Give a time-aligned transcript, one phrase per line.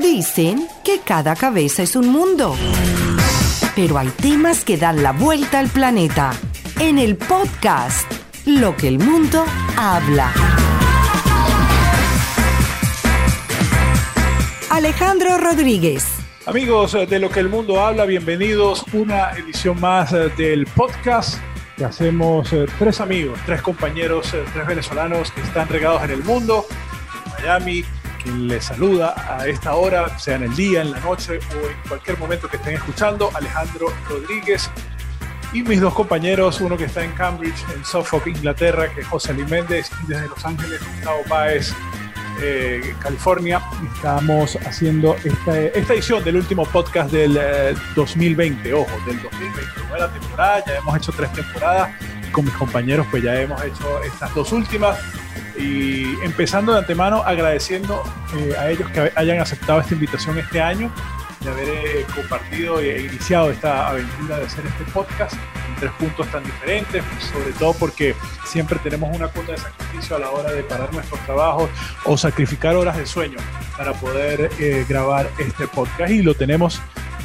[0.00, 2.54] Dicen que cada cabeza es un mundo.
[3.74, 6.30] Pero hay temas que dan la vuelta al planeta.
[6.78, 8.08] En el podcast,
[8.46, 9.44] Lo que el mundo
[9.76, 10.32] habla.
[14.70, 16.06] Alejandro Rodríguez.
[16.46, 21.40] Amigos de Lo que el mundo habla, bienvenidos a una edición más eh, del podcast
[21.76, 26.22] que hacemos eh, tres amigos, tres compañeros, eh, tres venezolanos que están regados en el
[26.22, 26.66] mundo,
[27.26, 27.84] en Miami,
[28.22, 31.88] quien les saluda a esta hora, sea en el día, en la noche o en
[31.88, 34.70] cualquier momento que estén escuchando, Alejandro Rodríguez
[35.52, 39.32] y mis dos compañeros, uno que está en Cambridge, en Suffolk, Inglaterra, que es José
[39.32, 41.74] Ali Méndez, y desde Los Ángeles, Gustavo Páez,
[42.40, 43.60] eh, California.
[43.94, 47.38] Estamos haciendo esta, esta, edición del último podcast del
[47.94, 51.90] 2020, ojo, del 2020, nueva temporada, ya hemos hecho tres temporadas,
[52.32, 54.98] con mis compañeros pues ya hemos hecho estas dos últimas
[55.58, 58.02] y empezando de antemano agradeciendo
[58.36, 60.92] eh, a ellos que hayan aceptado esta invitación este año,
[61.40, 66.44] de haber compartido e iniciado esta aventura de hacer este podcast en tres puntos tan
[66.44, 70.92] diferentes, sobre todo porque siempre tenemos una cuota de sacrificio a la hora de parar
[70.92, 71.70] nuestros trabajos
[72.04, 73.38] o sacrificar horas de sueño
[73.76, 76.80] para poder eh, grabar este podcast y lo tenemos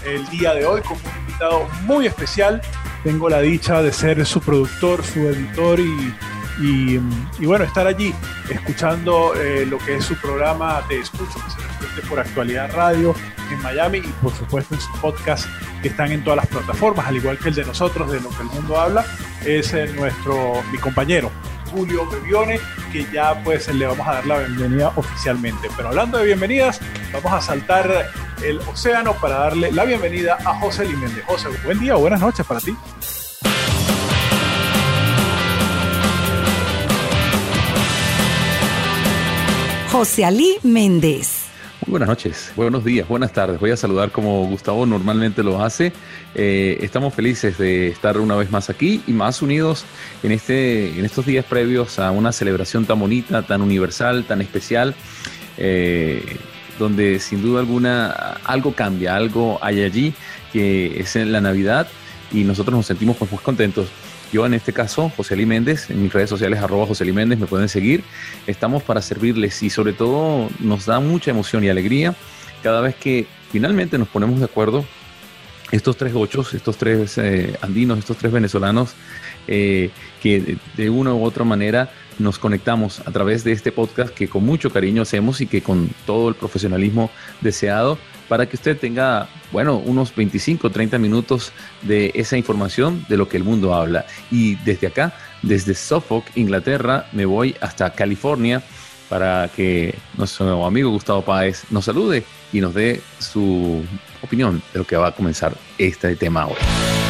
[0.06, 2.62] el día de hoy con un invitado muy especial.
[3.04, 6.14] Tengo la dicha de ser su productor, su editor y
[6.60, 6.98] y,
[7.46, 8.14] bueno, estar allí
[8.50, 13.16] escuchando eh, lo que es su programa de escucho que se transmite por Actualidad Radio
[13.52, 15.48] en Miami y por supuesto en su podcast
[15.82, 18.42] que están en todas las plataformas, al igual que el de nosotros, de lo que
[18.42, 19.06] el mundo habla,
[19.46, 21.32] es eh, nuestro, mi compañero
[21.72, 22.60] Julio Bebione,
[22.92, 25.70] que ya pues le vamos a dar la bienvenida oficialmente.
[25.76, 26.80] Pero hablando de bienvenidas,
[27.12, 28.12] vamos a saltar
[28.44, 31.26] el océano para darle la bienvenida a José Liméndez.
[31.26, 32.76] José, buen día o buenas noches para ti.
[39.94, 41.50] José Ali Méndez.
[41.86, 43.60] Muy buenas noches, buenos días, buenas tardes.
[43.60, 45.94] Voy a saludar como Gustavo normalmente lo hace.
[46.34, 49.86] Eh, estamos felices de estar una vez más aquí y más unidos
[50.24, 54.96] en, este, en estos días previos a una celebración tan bonita, tan universal, tan especial,
[55.60, 56.38] eh,
[56.80, 60.16] donde sin duda alguna algo cambia, algo hay allí
[60.52, 61.88] que es la Navidad
[62.32, 63.90] y nosotros nos sentimos pues, muy contentos
[64.34, 67.38] yo en este caso, José Ali Méndez, en mis redes sociales arroba José Ali Méndez,
[67.38, 68.04] me pueden seguir.
[68.48, 72.16] Estamos para servirles y sobre todo nos da mucha emoción y alegría
[72.64, 74.84] cada vez que finalmente nos ponemos de acuerdo
[75.72, 78.96] estos tres ochos, estos tres eh, andinos, estos tres venezolanos,
[79.48, 79.92] eh,
[80.22, 84.44] que de una u otra manera nos conectamos a través de este podcast que con
[84.44, 87.12] mucho cariño hacemos y que con todo el profesionalismo
[87.42, 88.00] deseado
[88.34, 91.52] para que usted tenga, bueno, unos 25, 30 minutos
[91.84, 94.08] de esa información de lo que el mundo habla.
[94.32, 95.14] Y desde acá,
[95.44, 98.64] desde Suffolk, Inglaterra, me voy hasta California
[99.08, 103.84] para que nuestro amigo Gustavo Páez nos salude y nos dé su
[104.24, 107.03] opinión de lo que va a comenzar este tema hoy.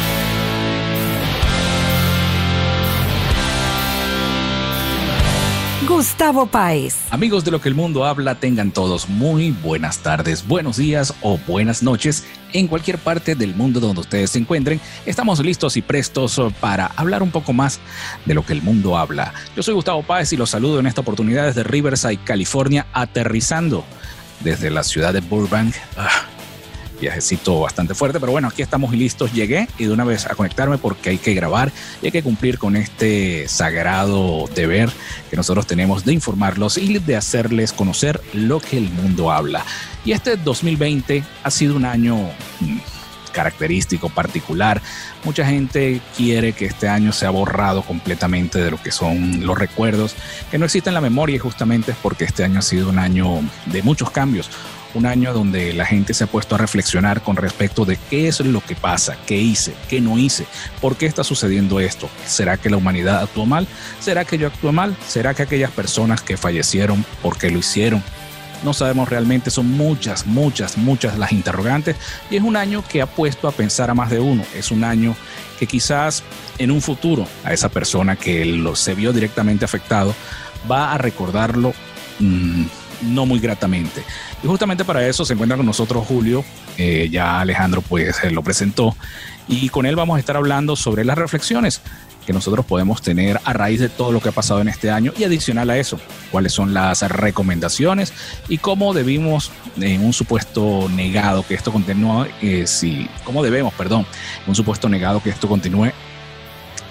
[6.14, 6.94] Gustavo Páez.
[7.10, 11.38] Amigos de lo que el mundo habla, tengan todos muy buenas tardes, buenos días o
[11.38, 14.80] buenas noches en cualquier parte del mundo donde ustedes se encuentren.
[15.06, 17.80] Estamos listos y prestos para hablar un poco más
[18.26, 19.34] de lo que el mundo habla.
[19.56, 23.84] Yo soy Gustavo Páez y los saludo en esta oportunidad desde Riverside, California, aterrizando
[24.38, 25.74] desde la ciudad de Burbank.
[25.96, 26.23] Ah,
[27.00, 29.32] viajecito bastante fuerte, pero bueno, aquí estamos listos.
[29.32, 31.72] Llegué y de una vez a conectarme porque hay que grabar
[32.02, 34.90] y hay que cumplir con este sagrado deber
[35.30, 39.64] que nosotros tenemos de informarlos y de hacerles conocer lo que el mundo habla.
[40.04, 42.16] Y este 2020 ha sido un año
[42.60, 42.78] mm,
[43.32, 44.80] característico, particular.
[45.24, 50.14] Mucha gente quiere que este año sea borrado completamente de lo que son los recuerdos,
[50.50, 53.82] que no existen en la memoria justamente porque este año ha sido un año de
[53.82, 54.48] muchos cambios,
[54.94, 58.40] un año donde la gente se ha puesto a reflexionar con respecto de qué es
[58.40, 60.46] lo que pasa, qué hice, qué no hice,
[60.80, 62.08] por qué está sucediendo esto.
[62.26, 63.66] ¿Será que la humanidad actuó mal?
[64.00, 64.96] ¿Será que yo actué mal?
[65.06, 68.02] ¿Será que aquellas personas que fallecieron, por qué lo hicieron?
[68.62, 71.96] No sabemos realmente, son muchas, muchas, muchas las interrogantes
[72.30, 74.42] y es un año que ha puesto a pensar a más de uno.
[74.54, 75.14] Es un año
[75.58, 76.22] que quizás
[76.58, 80.14] en un futuro a esa persona que lo, se vio directamente afectado
[80.70, 81.74] va a recordarlo.
[82.20, 82.64] Mmm,
[83.02, 84.02] no muy gratamente.
[84.42, 86.44] Y justamente para eso se encuentra con nosotros Julio,
[86.78, 88.96] eh, ya Alejandro pues lo presentó,
[89.48, 91.82] y con él vamos a estar hablando sobre las reflexiones
[92.24, 95.12] que nosotros podemos tener a raíz de todo lo que ha pasado en este año
[95.16, 96.00] y adicional a eso,
[96.30, 98.12] cuáles son las recomendaciones
[98.48, 104.06] y cómo debimos, en un supuesto negado que esto continúe, eh, si, cómo debemos, perdón,
[104.44, 105.92] en un supuesto negado que esto continúe,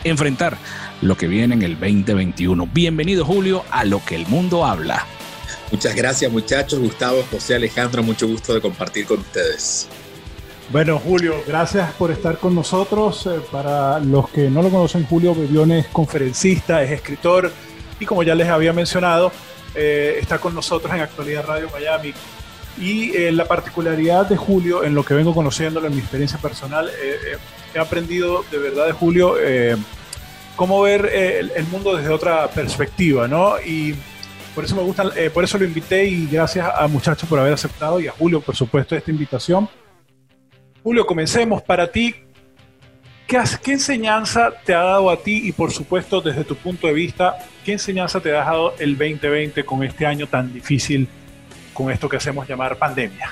[0.03, 0.57] enfrentar
[1.01, 2.67] lo que viene en el 2021.
[2.71, 5.05] Bienvenido Julio a lo que el mundo habla.
[5.73, 9.87] Muchas gracias muchachos, Gustavo, José Alejandro, mucho gusto de compartir con ustedes.
[10.69, 13.25] Bueno, Julio, gracias por estar con nosotros.
[13.25, 17.51] Eh, para los que no lo conocen, Julio Bebione es conferencista, es escritor
[17.99, 19.31] y como ya les había mencionado,
[19.73, 22.13] eh, está con nosotros en Actualidad Radio Miami.
[22.79, 26.91] Y eh, la particularidad de Julio, en lo que vengo conociéndolo en mi experiencia personal,
[27.73, 29.37] he aprendido de verdad de Julio
[30.55, 33.59] cómo ver el, el, mundo desde otra perspectiva, ¿no?
[33.59, 33.95] Y
[34.53, 37.53] por eso me gusta, eh, por eso lo invité y gracias a muchachos por haber
[37.53, 39.69] aceptado y a Julio, por supuesto, esta invitación.
[40.83, 41.61] Julio, comencemos.
[41.61, 42.15] Para ti,
[43.27, 46.93] ¿qué, ¿qué, enseñanza te ha dado a ti y, por supuesto, desde tu punto de
[46.93, 51.07] vista, qué enseñanza te ha dejado el 2020 con este año tan difícil,
[51.73, 53.31] con esto que hacemos llamar pandemia?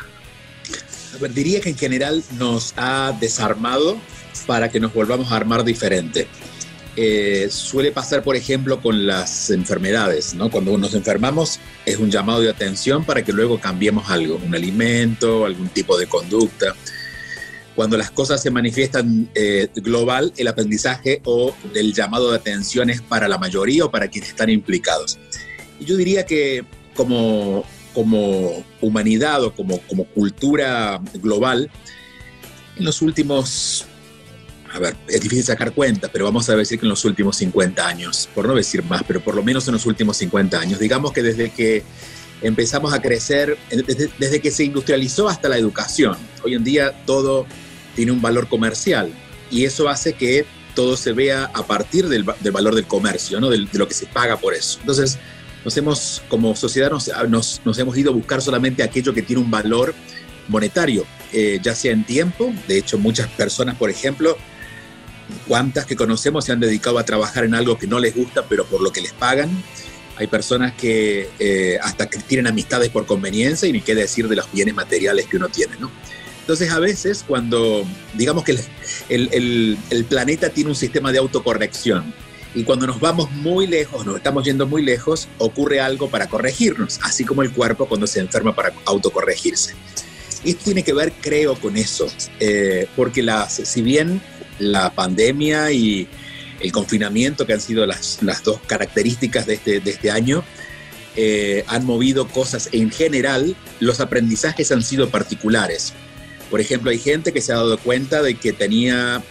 [1.34, 3.98] diría que en general nos ha desarmado
[4.48, 6.28] para que nos volvamos a armar diferente.
[6.98, 10.52] Eh, suele pasar, por ejemplo, con las enfermedades, ¿no?
[10.52, 15.46] Cuando nos enfermamos es un llamado de atención para que luego cambiemos algo, un alimento,
[15.46, 16.76] algún tipo de conducta.
[17.76, 23.02] Cuando las cosas se manifiestan eh, global, el aprendizaje o el llamado de atención es
[23.02, 25.18] para la mayoría o para quienes están implicados.
[25.80, 31.72] Yo diría que como, como humanidad o como, como cultura global,
[32.78, 33.86] en los últimos
[34.74, 37.86] a ver, es difícil sacar cuenta, pero vamos a decir que en los últimos 50
[37.86, 41.12] años, por no decir más, pero por lo menos en los últimos 50 años, digamos
[41.12, 41.84] que desde que
[42.42, 43.58] empezamos a crecer,
[44.18, 47.46] desde, que se industrializó hasta la educación, hoy en día todo
[47.96, 49.12] tiene un valor comercial
[49.50, 53.50] y eso hace que todo se vea a partir del, valor del comercio, ¿no?
[53.50, 54.80] de, lo que se paga por eso.
[54.80, 55.20] Entonces,
[55.66, 56.90] nos hemos, como sociedad,
[57.28, 59.94] nos, nos, hemos ido a buscar solamente aquello que tiene un valor
[60.48, 64.38] monetario, eh, ya sea en tiempo, de hecho muchas personas, por ejemplo,
[65.48, 68.66] cuántas que conocemos se han dedicado a trabajar en algo que no les gusta, pero
[68.66, 69.50] por lo que les pagan.
[70.18, 74.36] Hay personas que eh, hasta que tienen amistades por conveniencia y ni qué decir de
[74.36, 75.90] los bienes materiales que uno tiene, ¿no?
[76.42, 77.86] Entonces a veces cuando,
[78.16, 78.58] digamos que
[79.10, 82.14] el, el, planeta tiene un sistema de autocorrección
[82.54, 87.00] y cuando nos vamos muy lejos, nos estamos yendo muy lejos, ocurre algo para corregirnos,
[87.04, 89.76] así como el cuerpo cuando se enferma para autocorregirse.
[90.44, 92.08] Y tiene que ver, creo, con eso,
[92.40, 94.22] eh, porque las, si bien
[94.60, 96.08] la pandemia y
[96.60, 100.44] el confinamiento, que han sido las, dos características de este, de este año,
[101.16, 105.94] eh, han movido cosas en general, los aprendizajes han sido particulares.
[106.50, 109.22] Por ejemplo, hay gente que se ha dado cuenta de que tenía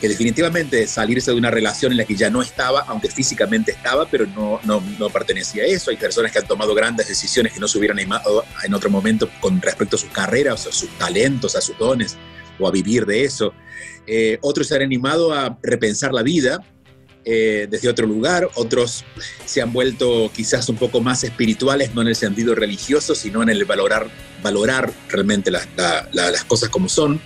[0.00, 4.06] que definitivamente salirse de una relación en la que ya no estaba, aunque físicamente estaba,
[4.06, 5.92] pero no, no, no, pertenecía a eso.
[5.92, 9.30] Hay personas que han tomado grandes decisiones que no se hubieran animado en otro momento
[9.38, 12.16] con respecto a sus carreras, a sus talentos, a sus dones
[12.58, 13.52] o a vivir de eso.
[14.06, 16.64] Eh, otros se han animado a repensar la vida
[17.24, 19.04] eh, desde otro lugar, otros
[19.46, 23.48] se han vuelto quizás un poco más espirituales, no en el sentido religioso, sino en
[23.48, 24.08] el valorar,
[24.42, 27.20] valorar realmente las cosas como son.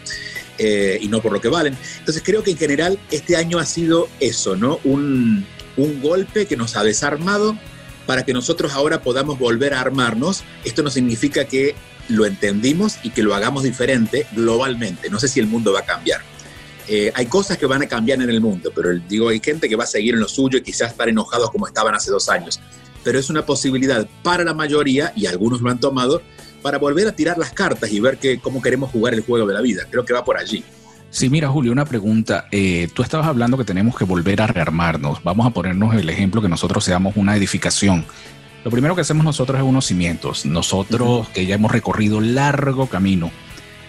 [0.58, 1.76] Eh, y no por lo que valen.
[1.98, 4.80] Entonces creo que en general este año ha sido eso, ¿no?
[4.84, 5.44] Un,
[5.76, 7.58] un golpe que nos ha desarmado
[8.06, 10.44] para que nosotros ahora podamos volver a armarnos.
[10.64, 11.74] Esto no significa que
[12.08, 15.10] lo entendimos y que lo hagamos diferente globalmente.
[15.10, 16.20] No sé si el mundo va a cambiar.
[16.88, 19.76] Eh, hay cosas que van a cambiar en el mundo, pero digo, hay gente que
[19.76, 22.60] va a seguir en lo suyo y quizás estar enojados como estaban hace dos años.
[23.02, 26.22] Pero es una posibilidad para la mayoría, y algunos lo han tomado,
[26.62, 29.54] para volver a tirar las cartas y ver que, cómo queremos jugar el juego de
[29.54, 29.86] la vida.
[29.90, 30.64] Creo que va por allí.
[31.10, 32.46] Sí, mira, Julio, una pregunta.
[32.50, 35.22] Eh, tú estabas hablando que tenemos que volver a rearmarnos.
[35.22, 38.04] Vamos a ponernos el ejemplo que nosotros seamos una edificación.
[38.66, 40.44] Lo primero que hacemos nosotros es unos cimientos.
[40.44, 43.30] Nosotros que ya hemos recorrido largo camino,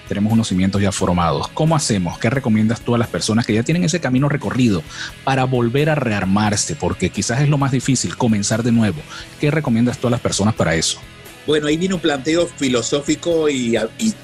[0.07, 1.47] tenemos unos cimientos ya formados.
[1.47, 2.19] ¿Cómo hacemos?
[2.19, 4.83] ¿Qué recomiendas tú a las personas que ya tienen ese camino recorrido
[5.23, 6.75] para volver a rearmarse?
[6.75, 9.01] Porque quizás es lo más difícil, comenzar de nuevo.
[9.39, 10.99] ¿Qué recomiendas tú a las personas para eso?
[11.47, 13.75] Bueno, ahí viene un planteo filosófico y,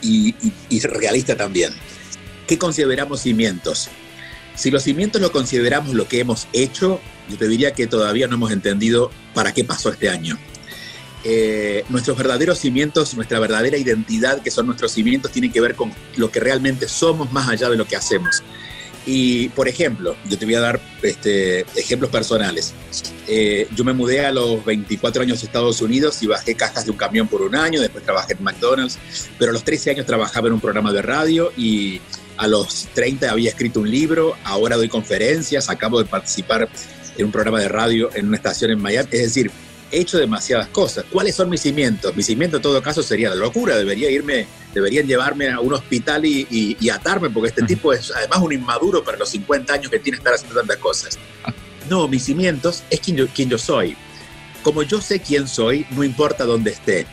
[0.03, 1.73] y realista también.
[2.45, 3.89] ¿Qué consideramos cimientos?
[4.53, 8.35] Si los cimientos lo consideramos lo que hemos hecho, yo te diría que todavía no
[8.35, 10.37] hemos entendido para qué pasó este año.
[11.25, 15.93] Eh, nuestros verdaderos cimientos, nuestra verdadera identidad, que son nuestros cimientos, tienen que ver con
[16.17, 18.43] lo que realmente somos más allá de lo que hacemos.
[19.05, 22.73] Y, por ejemplo, yo te voy a dar este, ejemplos personales.
[23.27, 26.91] Eh, yo me mudé a los 24 años a Estados Unidos y bajé cajas de
[26.91, 28.97] un camión por un año, después trabajé en McDonald's,
[29.37, 31.99] pero a los 13 años trabajaba en un programa de radio y
[32.37, 36.69] a los 30 había escrito un libro, ahora doy conferencias, acabo de participar
[37.17, 39.07] en un programa de radio en una estación en Miami.
[39.11, 39.51] Es decir,
[39.93, 41.05] he hecho demasiadas cosas.
[41.11, 42.15] ¿Cuáles son mis cimientos?
[42.15, 43.77] Mi cimiento en todo caso sería la locura.
[43.77, 48.53] Debería irme, deberían llevarme a un hospital y, atarme, porque este tipo es además un
[48.53, 51.19] inmaduro para los 50 años que tiene estar haciendo tantas cosas.
[51.89, 53.95] No, mis cimientos es quien yo, quien yo soy.
[54.63, 57.05] como yo sé quién soy, no importa dónde esté.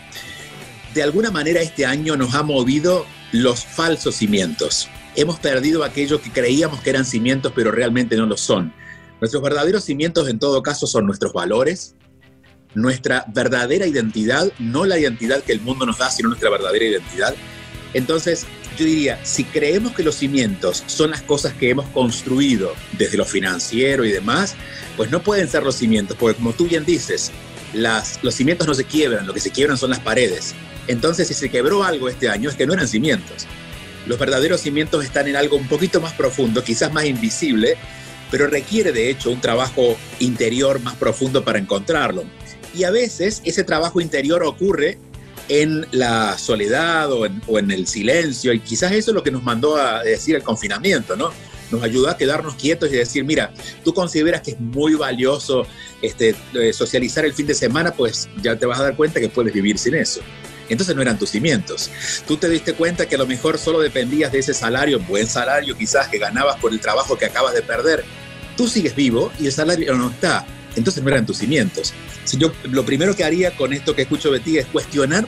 [0.95, 4.89] De alguna manera este año nos ha movido los falsos cimientos.
[5.17, 8.73] Hemos perdido aquello que creíamos que eran cimientos, pero realmente no lo son.
[9.21, 11.95] Nuestros verdaderos cimientos en todo caso son nuestros valores,
[12.75, 17.35] nuestra verdadera identidad, no la identidad que el mundo nos da, sino nuestra verdadera identidad.
[17.93, 18.47] Entonces,
[18.79, 23.25] yo diría, si creemos que los cimientos son las cosas que hemos construido desde lo
[23.25, 24.55] financiero y demás,
[24.97, 27.31] pues no pueden ser los cimientos, porque como tú bien dices,
[27.75, 30.55] las, los cimientos no se quiebran, lo que se quiebran son las paredes.
[30.87, 33.47] Entonces, si se quebró algo este año, es que no eran cimientos.
[34.07, 37.77] Los verdaderos cimientos están en algo un poquito más profundo, quizás más invisible,
[38.31, 42.25] pero requiere de hecho un trabajo interior más profundo para encontrarlo.
[42.75, 44.99] Y a veces ese trabajo interior ocurre
[45.49, 49.77] en la soledad o en, el silencio, y quizás eso es lo que nos mandó
[49.77, 51.33] a decir el confinamiento, ¿no?
[51.73, 53.53] Nos ayudó a quedarnos quietos y decir, mira,
[53.85, 55.67] tú consideras que es muy valioso
[56.03, 59.29] este, eh, socializar el fin de semana, pues ya te vas a dar cuenta que
[59.29, 60.21] puedes vivir sin eso.
[60.71, 61.91] Entonces no eran tus cimientos.
[62.27, 65.77] Tú te diste cuenta que a lo mejor solo dependías de ese salario, buen salario
[65.77, 68.05] quizás que ganabas por el trabajo que acabas de perder.
[68.57, 70.47] Tú sigues vivo y el salario no está.
[70.77, 71.93] Entonces no eran tus cimientos.
[72.25, 75.27] Si yo, lo primero que haría con esto que escucho de ti es cuestionar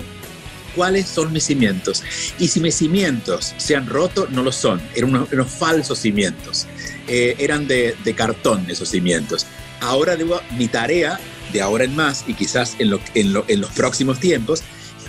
[0.75, 2.02] cuáles son mis cimientos.
[2.38, 4.80] Y si mis cimientos se han roto, no lo son.
[4.94, 6.66] Eran unos, falsos cimientos.
[7.08, 9.46] Eh, eran de, cartón esos cimientos.
[9.80, 11.18] Ahora debo, mi tarea
[11.52, 14.62] de ahora en más y quizás en, los próximos tiempos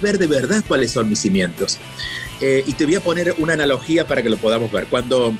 [0.03, 1.79] ver de verdad cuáles son mis cimientos.
[2.41, 4.85] Eh, y te voy a poner una analogía para que lo podamos ver.
[4.85, 5.33] Cuando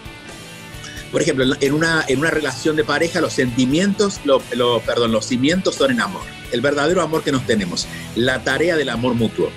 [1.14, 4.40] por ejemplo, en una, en una relación de pareja, los sentimientos, lo,
[4.80, 6.24] perdón, los cimientos son en amor.
[6.52, 7.88] El verdadero amor que nos tenemos.
[8.16, 9.52] La tarea del amor mutuo.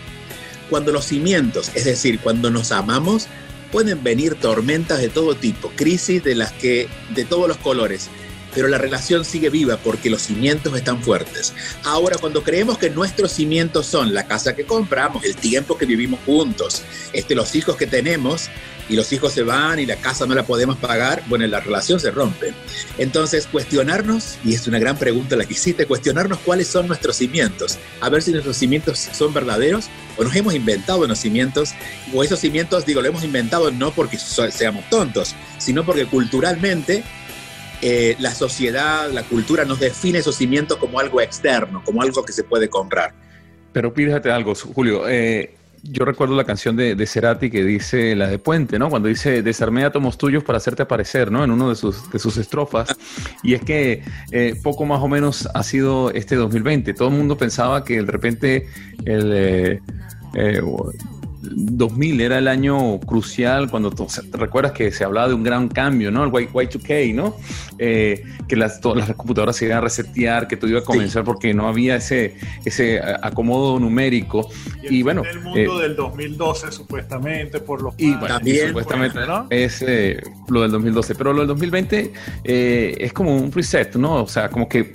[0.68, 3.28] Cuando los cimientos, es decir, cuando nos amamos,
[3.72, 8.10] pueden venir tormentas de todo tipo, crisis de las que, de todos los colores
[8.56, 11.52] pero la relación sigue viva porque los cimientos están fuertes.
[11.84, 16.18] Ahora, cuando creemos que nuestros cimientos son la casa que compramos, el tiempo que vivimos
[16.25, 16.82] juntos,
[17.12, 18.48] este, los hijos que tenemos,
[18.88, 22.00] y los hijos se van y la casa no la podemos pagar, bueno, la relación
[22.00, 22.54] se rompe.
[22.98, 27.78] Entonces, cuestionarnos, y es una gran pregunta la que hiciste, cuestionarnos cuáles son nuestros cimientos,
[28.00, 29.86] a ver si nuestros cimientos son verdaderos
[30.16, 31.75] o nos hemos inventado unos cimientos,
[32.14, 37.02] o esos cimientos, digo, lo hemos inventado no porque seamos tontos, sino porque culturalmente
[37.83, 42.33] eh, la sociedad, la cultura nos define esos cimientos como algo externo, como algo que
[42.33, 43.14] se puede comprar.
[43.73, 45.09] Pero fíjate algo, Julio.
[45.09, 48.88] Eh, yo recuerdo la canción de, Cerati que dice, la de Puente, ¿no?
[48.88, 51.45] Cuando dice, desarmé átomos tuyos para hacerte aparecer, ¿no?
[51.45, 52.97] En uno de sus, de sus estrofas.
[53.42, 54.02] Y es que
[54.33, 56.95] eh, poco más o menos ha sido este 2020.
[56.95, 58.66] Todo el mundo pensaba que de repente
[59.04, 59.80] el...
[61.54, 64.04] 2000 era el año crucial cuando te
[64.36, 66.24] recuerdas que se hablaba de un gran cambio, ¿no?
[66.24, 67.36] El Y2K, ¿no?
[67.78, 71.24] Eh, que las, todas las computadoras se iban a resetear, que todo iba a comenzar
[71.24, 74.48] porque no había ese, ese acomodo numérico.
[74.82, 75.22] Y, bueno.
[75.24, 77.94] En el mundo eh, del 2012, supuestamente, por los.
[77.98, 78.68] Y también.
[78.68, 79.46] supuestamente, ¿no?
[79.50, 81.14] Es eh, lo del 2012.
[81.14, 82.12] Pero lo del 2020
[82.44, 84.22] es como un reset, ¿no?
[84.22, 84.92] O sea, como que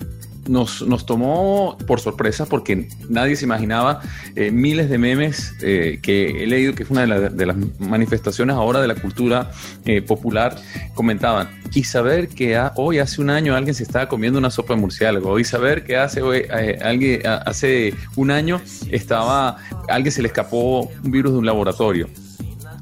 [0.51, 4.01] nos, nos tomó por sorpresa porque nadie se imaginaba
[4.35, 8.81] eh, miles de memes eh, que he leído que fue una de, las manifestaciones ahora
[8.81, 9.51] de la cultura
[9.85, 10.57] eh, popular,
[10.93, 14.81] comentaban, y saber que hoy hace un año alguien se estaba comiendo una sopa de
[14.81, 16.43] murciélago, y saber que hace, hoy,
[16.83, 22.07] alguien, hace un año estaba, alguien se le escapó un virus de un laboratorio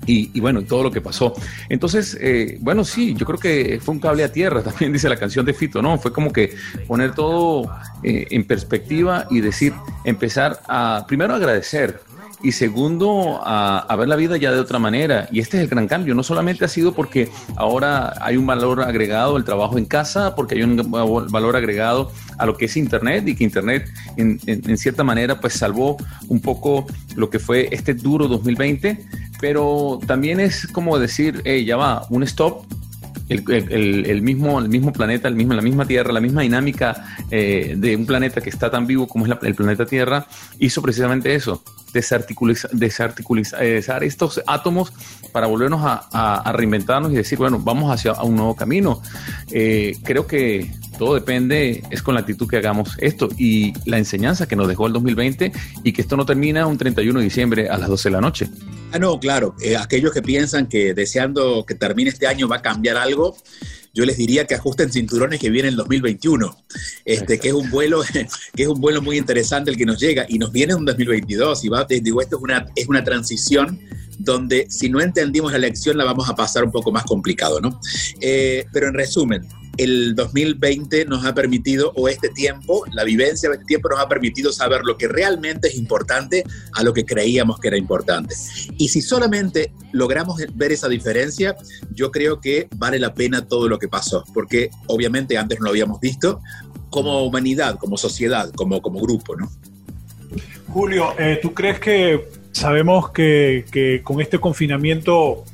[0.09, 1.33] y, bueno, todo lo que pasó.
[1.69, 5.17] Entonces, eh, bueno, sí, yo creo que fue un cable a tierra, también dice la
[5.17, 5.97] canción de Fito, ¿no?
[5.99, 6.55] Fue como que
[6.87, 7.69] poner todo
[8.03, 9.73] eh, en perspectiva y decir,
[10.05, 12.01] empezar a, primero agradecer,
[12.41, 15.27] y segundo, a, ver la vida ya de otra manera.
[15.31, 16.15] Y este es el gran cambio.
[16.15, 20.55] No solamente ha sido porque ahora hay un valor agregado al trabajo en casa, porque
[20.55, 25.03] hay un valor agregado a lo que es Internet y que Internet en, en, cierta
[25.03, 25.97] manera pues salvó
[26.29, 29.05] un poco lo que fue este duro 2020,
[29.39, 32.65] pero también es como decir, hey, ya va, un stop
[33.29, 37.96] el, mismo, el mismo planeta, el mismo, la misma Tierra, la misma dinámica eh, de
[37.96, 40.25] un planeta que está tan vivo como es el planeta Tierra,
[40.58, 44.93] hizo precisamente eso, desarticulizar, desarticulizar estos átomos
[45.31, 49.01] para volvernos a, reinventarnos y decir, bueno, vamos hacia un nuevo camino.
[49.51, 54.48] Eh, creo que todo depende, es con la actitud que hagamos esto y la enseñanza
[54.48, 55.51] que nos dejó el 2020
[55.84, 58.50] y que esto no termina un 31 de diciembre a las 12 de la noche.
[58.91, 59.55] Ah, no, claro.
[59.62, 63.38] Eh, aquellos que piensan que deseando que termine este año va a cambiar algo,
[63.93, 66.55] yo les diría que ajusten cinturones que viene el 2021,
[67.05, 68.01] este, que es un vuelo,
[68.55, 70.86] que es un vuelo muy interesante el que nos llega y nos viene en un
[70.86, 73.79] 2022 y va, digo, esto es una, es una transición
[74.19, 77.79] donde si no entendimos la lección la vamos a pasar un poco más complicado, ¿no?
[78.19, 79.48] Eh, pero en resumen,
[79.79, 84.09] el 2020 nos ha permitido, o este tiempo, la vivencia de este tiempo nos ha
[84.09, 86.43] permitido saber lo que realmente es importante
[86.74, 88.36] a lo que creíamos que era importante.
[88.77, 91.55] Y si solamente logramos ver esa diferencia,
[91.93, 95.69] yo creo que vale la pena todo lo que pasó, porque obviamente antes no lo
[95.71, 96.41] habíamos visto
[96.89, 99.50] como humanidad, como sociedad, como, como grupo, ¿no?
[100.67, 105.45] Julio, eh, ¿tú crees que sabemos que, que con este confinamiento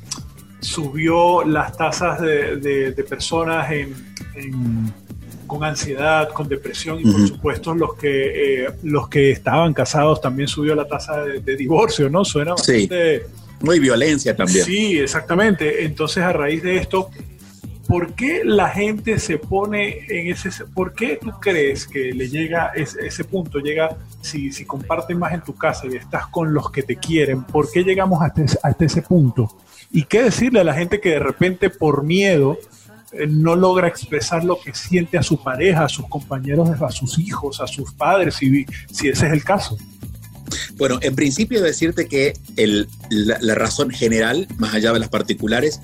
[0.66, 3.70] subió las tasas de, personas
[5.46, 10.48] con ansiedad, con depresión y por supuesto los que, eh, los que estaban casados también
[10.48, 12.24] subió la tasa de, divorcio, ¿no?
[12.24, 13.20] Suena bastante...
[13.20, 13.24] Sí.
[13.60, 14.64] Muy violencia también.
[14.64, 15.84] Sí, exactamente.
[15.84, 17.08] Entonces a raíz de esto,
[17.88, 20.50] ¿por qué la gente se pone en ese...
[20.66, 23.58] ¿Por qué tú crees que le llega ese, ese punto?
[23.58, 27.44] Llega, si, si compartes más en tu casa y estás con los que te quieren,
[27.44, 29.48] ¿por qué llegamos hasta, hasta ese punto?
[29.90, 32.58] ¿Y qué decirle a la gente que de repente por miedo
[33.28, 37.60] no logra expresar lo que siente a su pareja, a sus compañeros, a sus hijos,
[37.60, 39.78] a sus padres, si, si ese es el caso?
[40.76, 42.34] Bueno, en principio decirte que
[43.08, 45.80] la, razón general, más allá de las particulares,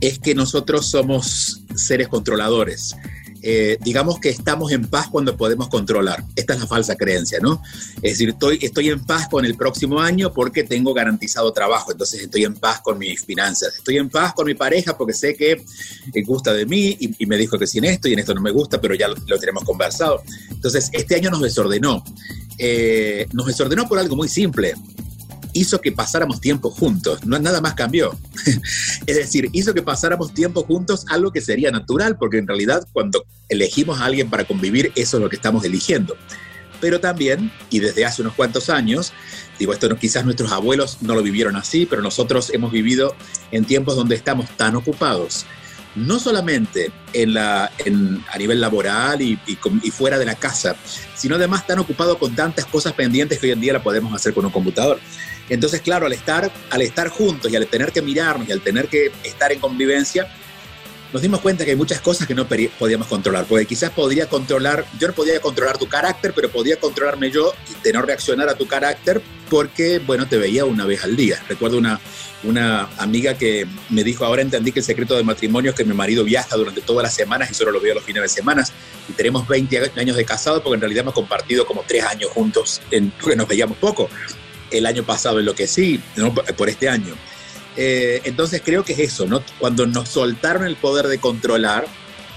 [0.00, 2.96] es que nosotros somos seres controladores.
[3.42, 6.24] Eh, digamos que estamos en paz cuando podemos controlar.
[6.34, 7.62] Esta es la falsa creencia, ¿no?
[7.96, 12.22] Es decir, estoy, estoy en paz con el próximo año porque tengo garantizado trabajo, entonces
[12.22, 13.76] estoy en paz con mis finanzas.
[13.76, 15.64] Estoy en paz con mi pareja porque sé que
[16.24, 18.80] gusta de mí y, me dijo que sin esto y en esto no me gusta,
[18.80, 20.22] pero ya lo, tenemos conversado.
[20.50, 22.02] Entonces, este año nos desordenó.
[22.58, 24.74] Eh, nos desordenó por algo muy simple
[25.58, 28.16] hizo que pasáramos tiempo juntos, no nada más cambió.
[29.06, 33.24] es decir, hizo que pasáramos tiempo juntos, algo que sería natural, porque en realidad cuando
[33.48, 36.16] elegimos a alguien para convivir, eso es lo que estamos eligiendo.
[36.80, 39.12] Pero también, y desde hace unos cuantos años,
[39.58, 43.16] digo, esto no, quizás nuestros abuelos no lo vivieron así, pero nosotros hemos vivido
[43.50, 45.44] en tiempos donde estamos tan ocupados,
[45.96, 47.72] no solamente en la,
[48.32, 50.76] a nivel laboral y, y, fuera de la casa,
[51.16, 54.32] sino además tan ocupados con tantas cosas pendientes que hoy en día la podemos hacer
[54.32, 55.00] con un computador.
[55.48, 58.88] Entonces, claro, al estar, al estar juntos y al tener que mirarnos y al tener
[58.88, 60.28] que estar en convivencia,
[61.12, 64.84] nos dimos cuenta que hay muchas cosas que no podíamos controlar, porque quizás podría controlar,
[64.98, 68.66] yo no podía controlar tu carácter, pero podía controlarme yo de no reaccionar a tu
[68.66, 71.42] carácter porque, bueno, te veía una vez al día.
[71.48, 71.98] Recuerdo una,
[72.44, 75.94] una amiga que me dijo, ahora entendí que el secreto del matrimonio es que mi
[75.94, 78.64] marido viaja durante todas las semanas y solo lo veo los fines de semana.
[79.08, 82.82] Y tenemos 20 años de casado porque en realidad hemos compartido como tres años juntos,
[82.90, 84.10] en, porque nos veíamos poco
[84.70, 86.00] el año pasado en lo que sí,
[86.56, 87.14] por este año.
[87.76, 89.42] Eh, entonces creo que es eso, ¿no?
[89.58, 91.86] Cuando nos soltaron el poder de controlar,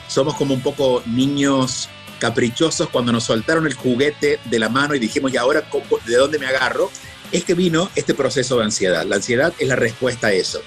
[0.08, 1.90] somos como un poco niños
[2.20, 5.68] caprichosos cuando nos soltaron el juguete de la mano y dijimos, ¿y ahora
[6.06, 6.92] de dónde me agarro?
[7.32, 9.06] Es que vino este proceso de ansiedad.
[9.06, 10.62] La ansiedad es la respuesta a eso.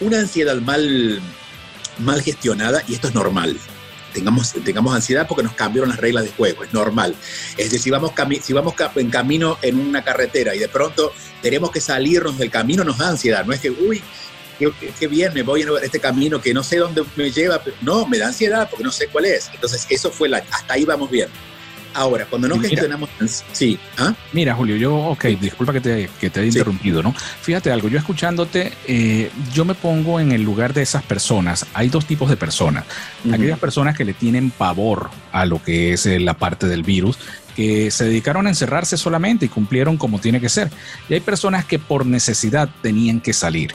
[0.00, 1.20] Una ansiedad mal,
[1.98, 3.56] mal gestionada, y esto es normal,
[4.12, 7.14] tengamos, tengamos ansiedad porque nos cambiaron las reglas de juego, es normal.
[7.56, 11.70] Es decir, si vamos, si vamos en camino en una carretera y de pronto tenemos
[11.70, 14.02] que salirnos del camino, nos da ansiedad, no es que, uy,
[14.98, 18.18] qué, bien, me voy en este camino que no sé dónde me lleva, no, me
[18.18, 19.50] da ansiedad porque no sé cuál es.
[19.54, 21.28] Entonces, eso fue la, hasta ahí vamos bien.
[21.94, 23.10] Ahora, cuando no gestionamos.
[23.52, 23.78] Sí.
[23.98, 24.14] ¿ah?
[24.32, 27.12] Mira, Julio, yo, ok, disculpa que te, que te haya interrumpido, ¿no?
[27.12, 31.66] Fíjate algo, yo escuchándote, eh, yo me pongo en el lugar de esas personas.
[31.74, 32.84] Hay dos tipos de personas.
[33.32, 37.18] Aquellas personas que le tienen pavor a lo que es eh, la parte del virus,
[37.56, 40.70] que se dedicaron a encerrarse solamente y cumplieron como tiene que ser.
[41.08, 43.74] Y hay personas que por necesidad tenían que salir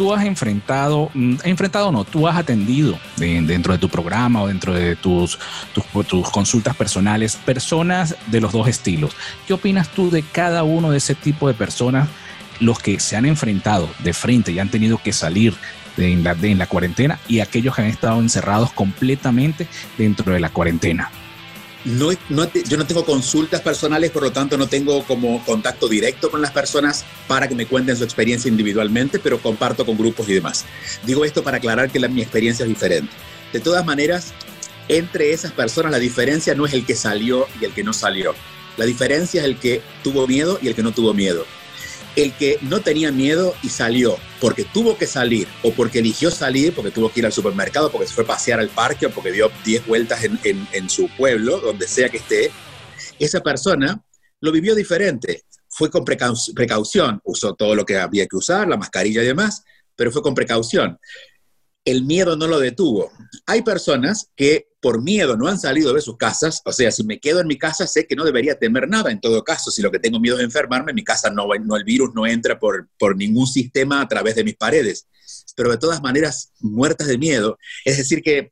[0.00, 4.72] tú has enfrentado, mm, enfrentado no, tú has atendido dentro de tu programa o dentro
[4.72, 5.38] de tus,
[6.32, 9.14] consultas personales personas de los dos estilos.
[9.46, 12.08] ¿Qué opinas tú de cada uno de ese tipo de personas,
[12.60, 15.52] los que se han enfrentado de frente y han tenido que salir
[15.98, 21.10] de en la cuarentena y aquellos que han estado encerrados completamente dentro de la cuarentena?
[21.84, 26.42] No, yo no tengo consultas personales, por lo tanto no tengo como contacto directo con
[26.42, 30.66] las personas para que me cuenten su experiencia individualmente, pero comparto con grupos y demás.
[31.04, 33.12] Digo esto para aclarar que la, mi experiencia es diferente.
[33.52, 34.32] De todas maneras,
[34.88, 38.34] entre esas personas la diferencia no es el que salió y el que no salió.
[38.76, 41.46] La diferencia es el que tuvo miedo y el que no tuvo miedo
[42.16, 46.74] el que no tenía miedo y salió porque tuvo que salir o porque eligió salir,
[46.74, 49.32] porque tuvo que ir al supermercado, porque se fue a pasear al parque o porque
[49.32, 52.50] dio 10 vueltas en, su pueblo, donde sea que esté,
[53.18, 54.02] esa persona
[54.40, 55.44] lo vivió diferente.
[55.68, 59.62] Fue con precaución, usó todo lo que había que usar, la mascarilla y demás,
[59.94, 60.98] pero fue con precaución.
[61.84, 63.10] El miedo no lo detuvo.
[63.46, 67.20] Hay personas que por miedo no han salido de sus casas, o sea, si me
[67.20, 69.90] quedo en mi casa sé que no debería temer nada, en todo caso, si lo
[69.90, 72.88] que tengo miedo es enfermarme, en mi casa no, no el virus no entra por,
[72.98, 75.06] por ningún sistema a través de mis paredes,
[75.54, 78.50] pero de todas maneras muertas de miedo, es decir que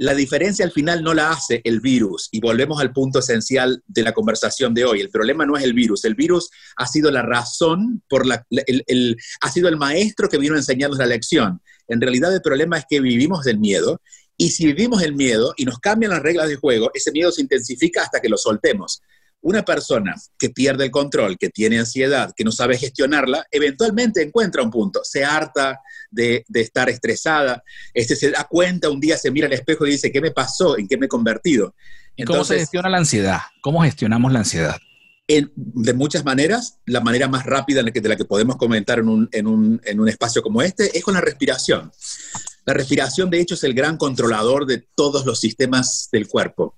[0.00, 4.02] La diferencia al final no la hace el virus y volvemos al punto esencial de
[4.02, 4.98] la conversación de hoy.
[5.02, 9.18] El problema no es el virus, el virus ha sido la razón, por la, el,
[9.42, 11.60] ha sido el maestro que vino a enseñarnos la lección.
[11.86, 14.00] En realidad el problema es que vivimos del miedo
[14.38, 17.42] y si vivimos el miedo y nos cambian las reglas de juego, ese miedo se
[17.42, 19.02] intensifica hasta que lo soltemos.
[19.42, 24.62] Una persona que pierde el control, que tiene ansiedad, que no sabe gestionarla, eventualmente encuentra
[24.62, 27.62] un punto, se harta de, estar estresada,
[27.94, 30.78] este, se da cuenta, un día se mira al espejo y dice, ¿qué me pasó?
[30.78, 31.74] ¿En qué me he convertido?
[32.26, 33.40] ¿Cómo se gestiona la ansiedad?
[33.62, 34.76] ¿Cómo gestionamos la ansiedad?
[35.56, 39.46] de muchas maneras, la manera más rápida de la que podemos comentar en un, en,
[39.46, 41.92] un, en un, espacio como este es con la respiración.
[42.70, 46.76] La respiración, de hecho, es el gran controlador de todos los sistemas del cuerpo,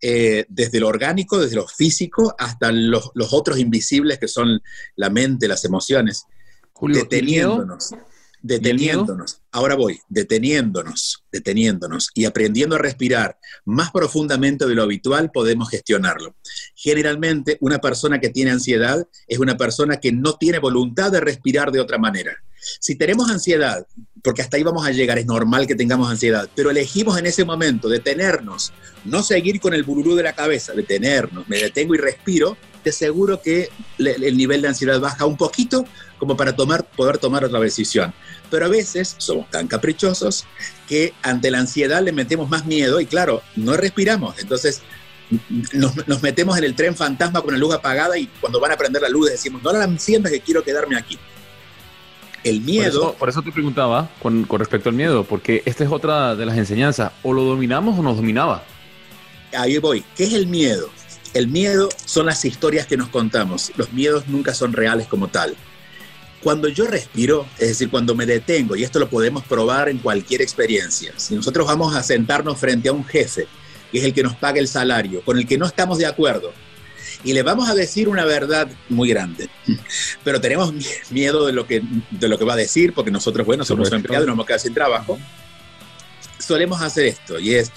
[0.00, 4.60] eh, desde lo orgánico, desde lo físico, hasta los, los, otros invisibles que son
[4.96, 6.24] la mente, las emociones,
[6.72, 7.94] Julio, deteniéndonos.
[8.40, 9.40] Deteniéndonos.
[9.50, 16.36] Ahora voy, deteniéndonos, deteniéndonos y aprendiendo a respirar más profundamente de lo habitual, podemos gestionarlo.
[16.74, 21.72] Generalmente, una persona que tiene ansiedad es una persona que no tiene voluntad de respirar
[21.72, 22.36] de otra manera.
[22.80, 23.86] Si tenemos ansiedad,
[24.22, 27.44] porque hasta ahí vamos a llegar, es normal que tengamos ansiedad, pero elegimos en ese
[27.44, 28.72] momento detenernos,
[29.04, 33.42] no seguir con el bururú de la cabeza, detenernos, me detengo y respiro, te aseguro
[33.42, 35.84] que el nivel de ansiedad baja un poquito
[36.18, 38.12] como para tomar, poder tomar otra decisión.
[38.50, 40.46] Pero a veces somos tan caprichosos
[40.88, 44.38] que ante la ansiedad le metemos más miedo y claro, no respiramos.
[44.38, 44.82] Entonces
[45.72, 49.02] nos, metemos en el tren fantasma con la luz apagada y cuando van a prender
[49.02, 51.18] la luz decimos, no la enciendas que quiero quedarme aquí.
[52.44, 53.14] El miedo...
[53.18, 56.56] Por eso, te preguntaba con, con, respecto al miedo, porque esta es otra de las
[56.56, 58.62] enseñanzas, o lo dominamos o nos dominaba.
[59.52, 60.04] Ahí voy.
[60.16, 60.88] ¿Qué es el miedo?
[61.34, 63.72] El miedo son las historias que nos contamos.
[63.76, 65.56] Los miedos nunca son reales como tal.
[66.42, 70.40] Cuando yo respiro, es decir, cuando me detengo, y esto lo podemos probar en cualquier
[70.40, 73.48] experiencia, si nosotros vamos a sentarnos frente a un jefe,
[73.90, 76.52] que es el que nos paga el salario, con el que no estamos de acuerdo,
[77.24, 79.48] y le vamos a decir una verdad muy grande,
[80.24, 80.72] pero tenemos
[81.10, 84.24] miedo de lo que, de lo que va a decir, porque nosotros, bueno, somos empleados
[84.24, 85.18] y nos vamos a quedar sin trabajo,
[86.38, 87.72] solemos hacer esto, y es...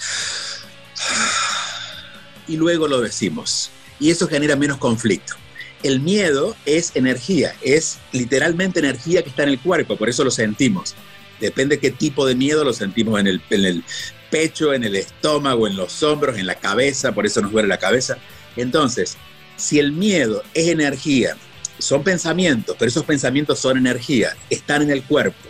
[2.48, 3.70] Y luego lo decimos.
[4.00, 5.34] Y eso genera menos conflicto
[5.82, 10.30] el miedo es energía, es literalmente energía que está en el cuerpo, por eso lo
[10.30, 10.94] sentimos.
[11.40, 13.84] Depende qué tipo de miedo lo sentimos en el,
[14.30, 17.78] pecho, en el estómago, en los hombros, en la cabeza, por eso nos duele la
[17.78, 18.16] cabeza.
[18.56, 19.16] Entonces,
[19.56, 21.36] si el miedo es energía,
[21.78, 25.48] son pensamientos, pero esos pensamientos son energía, están en el cuerpo.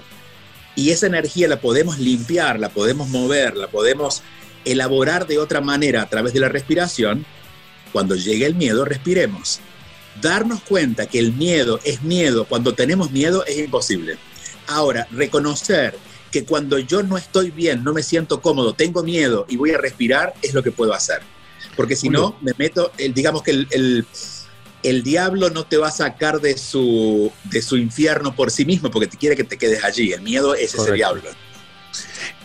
[0.74, 4.22] Y esa energía la podemos limpiar, la podemos mover, la podemos
[4.64, 7.24] elaborar de otra manera a través de la respiración.
[7.92, 9.60] Cuando llegue el miedo, respiremos
[10.20, 14.18] darnos cuenta que el miedo es miedo cuando tenemos miedo es imposible.
[14.66, 15.96] Ahora, reconocer
[16.30, 19.78] que cuando yo no estoy bien, no me siento cómodo, tengo miedo y voy a
[19.78, 21.20] respirar, es lo que puedo hacer.
[21.76, 24.06] Porque si no, me meto, el, digamos que el,
[24.82, 28.90] el, diablo no te va a sacar de su, de su infierno por sí mismo
[28.90, 30.12] porque te quiere que te quedes allí.
[30.12, 31.22] El miedo es ese diablo.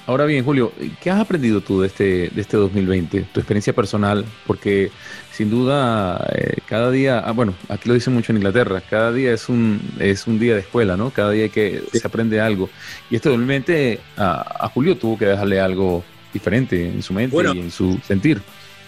[0.07, 3.27] Ahora bien, Julio, ¿qué has aprendido tú de este, de este 2020?
[3.33, 4.89] Tu experiencia personal, porque
[5.33, 9.33] sin duda eh, cada día, ah, bueno, aquí lo dicen mucho en Inglaterra, cada día
[9.33, 11.09] es un, es un día de escuela, ¿no?
[11.09, 12.69] Cada día que se aprende algo.
[13.09, 17.69] Y este 2020 a, Julio tuvo que dejarle algo diferente en su mente y en
[17.69, 18.41] su sentir.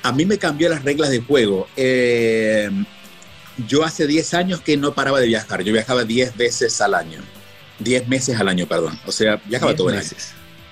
[0.04, 1.68] A mí me cambió las reglas de juego.
[1.76, 2.70] Eh,
[3.68, 7.20] yo hace 10 años que no paraba de viajar, yo viajaba 10 veces al año.
[7.80, 8.98] 10 meses al año, perdón.
[9.06, 10.08] O sea, viajaba todo el año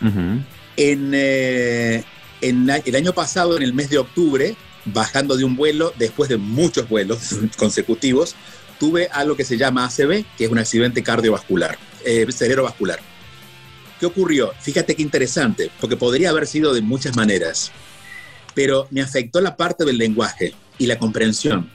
[0.01, 2.03] en, eh,
[2.41, 4.55] en, el año pasado, en el mes de octubre,
[4.85, 8.35] bajando de un vuelo, después de muchos vuelos consecutivos,
[8.79, 12.99] tuve algo que se llama ACV, que es un accidente cardiovascular, eh, cerebrovascular.
[13.99, 14.53] ¿Qué ocurrió?
[14.59, 17.71] Fíjate qué interesante, porque podría haber sido de muchas maneras,
[18.53, 21.69] pero me afectó la parte del lenguaje y la comprensión.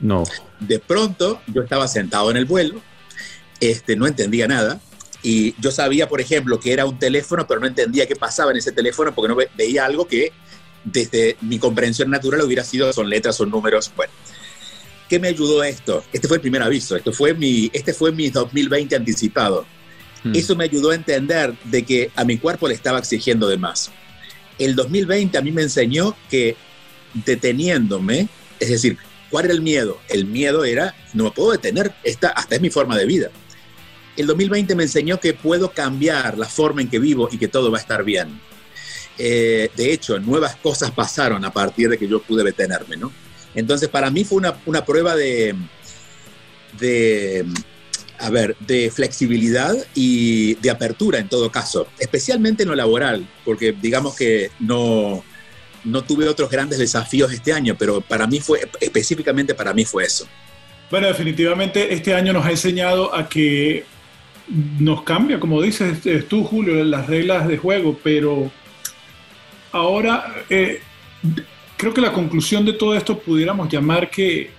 [0.00, 0.24] No.
[0.60, 2.82] De pronto, yo estaba sentado en el vuelo,
[3.60, 4.80] este, no entendía nada,
[5.22, 8.58] y yo sabía, por ejemplo, que era un teléfono, pero no entendía qué pasaba en
[8.58, 10.32] ese teléfono porque no veía algo que
[10.84, 13.90] desde mi comprensión natural hubiera sido, son letras, o números.
[13.96, 14.12] Bueno,
[15.08, 16.04] ¿qué me ayudó esto?
[16.12, 19.66] Este fue el primer aviso, esto fue mi, este fue mi 2020 anticipado.
[20.22, 20.34] Hmm.
[20.34, 23.90] Eso me ayudó a entender de que a mi cuerpo le estaba exigiendo de más.
[24.58, 26.56] El 2020 a mí me enseñó que
[27.14, 28.28] deteniéndome,
[28.60, 28.98] es decir,
[29.30, 30.00] ¿cuál era el miedo?
[30.08, 33.30] El miedo era, no me puedo detener, esta, hasta es mi forma de vida
[34.18, 37.70] el 2020 me enseñó que puedo cambiar la forma en que vivo y que todo
[37.70, 38.40] va a estar bien.
[39.16, 43.12] Eh, de hecho, nuevas cosas pasaron a partir de que yo pude detenerme, ¿no?
[43.54, 45.54] Entonces, para mí fue una, prueba de,
[46.78, 47.46] de
[48.18, 53.72] a ver, de flexibilidad y de apertura en todo caso, especialmente en lo laboral, porque
[53.72, 55.24] digamos que no,
[55.84, 60.04] no tuve otros grandes desafíos este año, pero para mí fue, específicamente para mí fue
[60.04, 60.26] eso.
[60.90, 63.84] Bueno, definitivamente este año nos ha enseñado a que
[64.78, 68.50] nos cambia, como dices tú, Julio, las reglas de juego, pero
[69.72, 70.80] ahora eh,
[71.76, 74.50] creo que la conclusión de todo esto pudiéramos llamar que,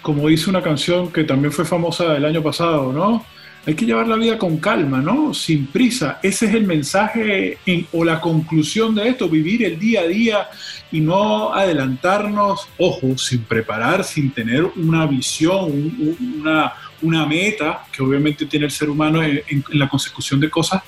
[0.00, 3.24] como dice una canción que también fue famosa el año pasado, ¿no?
[3.64, 5.32] Hay que llevar la vida con calma, ¿no?
[5.32, 6.18] Sin prisa.
[6.20, 7.58] Ese es el mensaje
[7.92, 10.48] o la conclusión de esto, vivir el día a día
[10.90, 18.46] y no adelantarnos, ojo, sin preparar, sin tener una visión, una, una meta que obviamente
[18.46, 20.82] tiene el ser humano en, la consecución de cosas.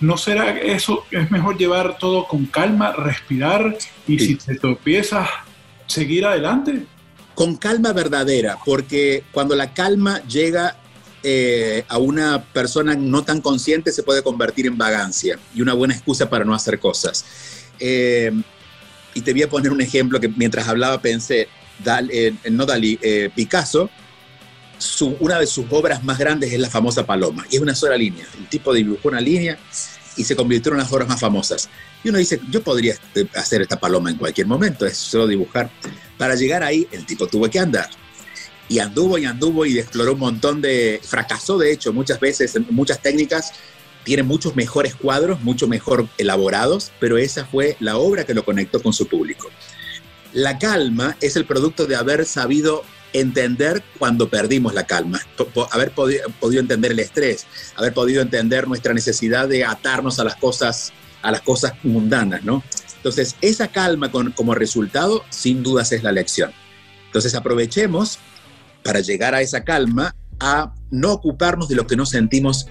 [0.00, 1.04] ¿No será eso?
[1.10, 5.28] Es mejor llevar todo con calma, respirar y si te tropiezas,
[5.86, 6.84] seguir adelante.
[7.34, 10.76] Con calma verdadera, porque cuando la calma llega
[11.22, 15.92] eh, a una persona no tan consciente se puede convertir en vagancia y una buena
[15.92, 17.26] excusa para no hacer cosas.
[17.78, 18.32] Eh,
[19.12, 21.48] y te voy a poner un ejemplo que mientras hablaba pensé,
[22.10, 22.98] eh, no Dalí,
[23.34, 23.90] Picasso,
[25.20, 28.26] una de sus obras más grandes es la famosa Paloma, y es una sola línea.
[28.38, 29.58] El tipo dibujó una línea
[30.16, 31.68] y se convirtió en una de las obras más famosas.
[32.02, 32.94] Y uno dice, yo podría
[33.34, 35.70] hacer esta paloma en cualquier momento, es solo dibujar.
[36.18, 37.88] Para llegar ahí, el tipo tuvo que andar
[38.70, 42.66] y anduvo y anduvo y exploró un montón de, fracasó de hecho muchas veces, en
[42.70, 43.52] muchas técnicas,
[44.04, 48.80] tiene muchos mejores cuadros, mucho mejor elaborados, pero esa fue la obra que lo conectó
[48.80, 49.50] con su público.
[50.32, 55.20] La calma es el producto de haber sabido entender cuando perdimos la calma,
[55.72, 57.46] haber podido, entender el estrés,
[57.76, 60.92] haber podido entender nuestra necesidad de atarnos a las cosas,
[61.22, 62.62] a las cosas mundanas, ¿no?
[62.96, 66.52] Entonces, esa calma como resultado, sin dudas, es la lección.
[67.06, 68.18] Entonces, aprovechemos
[68.82, 72.66] para llegar a esa calma, a no ocuparnos de lo que no sentimos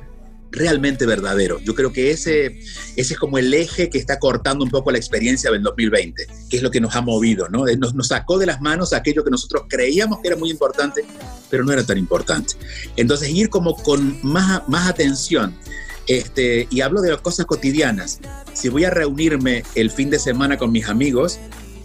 [0.52, 1.60] realmente verdadero.
[1.60, 2.60] Yo creo que ese,
[2.96, 6.58] ese es como el eje que está cortando un poco la experiencia del 2020, que
[6.58, 7.66] es lo que nos ha movido, ¿no?
[7.78, 11.06] Nos, nos sacó de las manos aquello que nosotros creíamos que era muy importante,
[11.50, 12.56] pero no era tan importante.
[12.96, 15.56] Entonces, ir como con más, más atención.
[16.08, 18.20] Este, y hablo de las cosas cotidianas.
[18.54, 21.40] Si voy a reunirme el fin de semana con mis amigos,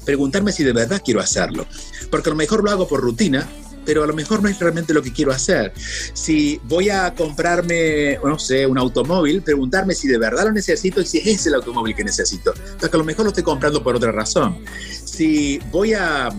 [0.06, 1.66] preguntarme si de verdad quiero hacerlo.
[2.10, 3.46] Porque a lo mejor lo hago por rutina,
[3.84, 5.72] pero a lo mejor no es realmente lo que quiero hacer.
[6.12, 11.06] Si voy a comprarme, no sé, un automóvil, preguntarme si de verdad lo necesito y
[11.06, 12.52] si es el automóvil que necesito.
[12.80, 14.58] Porque a lo mejor lo estoy comprando por otra razón.
[15.04, 16.30] Si voy a,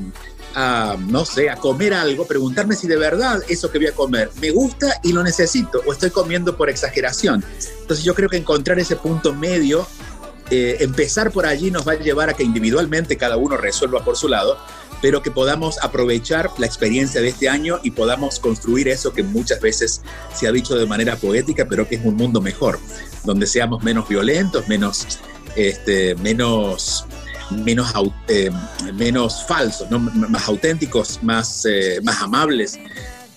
[1.08, 4.51] no sé, a comer algo, preguntarme si de verdad eso que voy a comer me
[4.51, 7.43] gusta y lo necesito o estoy comiendo por exageración.
[7.81, 9.88] Entonces yo creo que encontrar ese punto medio
[10.51, 14.15] eh, empezar por allí nos va a llevar a que individualmente cada uno resuelva por
[14.15, 14.60] su lado,
[15.01, 19.62] pero que podamos aprovechar la experiencia de este año y podamos construir eso que muchas
[19.62, 20.01] veces
[20.34, 22.79] se ha dicho de manera poética, pero que es un mundo mejor,
[23.23, 25.19] donde seamos menos violentos, menos,
[25.55, 27.05] este, menos,
[27.51, 27.93] menos,
[28.27, 28.51] eh,
[28.93, 32.79] menos falsos, más auténticos, más, eh, más amables,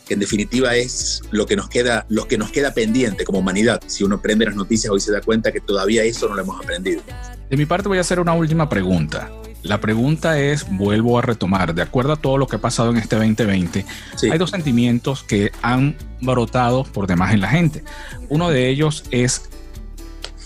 [0.07, 3.83] que en definitiva es lo que nos queda, lo que nos queda pendiente como humanidad.
[3.87, 6.61] Si uno prende las noticias hoy se da cuenta que todavía eso no lo hemos
[6.61, 7.03] aprendido.
[7.51, 9.31] De mi parte voy a hacer una última pregunta.
[9.63, 12.97] La pregunta es, vuelvo a retomar, de acuerdo a todo lo que ha pasado en
[12.97, 13.85] este 2020,
[14.31, 17.83] hay dos sentimientos que han brotado por demás en la gente.
[18.29, 19.49] Uno de ellos es